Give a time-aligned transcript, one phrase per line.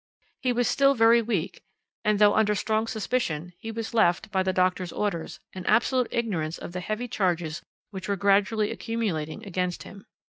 [0.41, 1.61] "He was still very weak,
[2.03, 6.57] and though under strong suspicion, he was left, by the doctor's orders, in absolute ignorance
[6.57, 10.07] of the heavy charges which were gradually accumulating against him.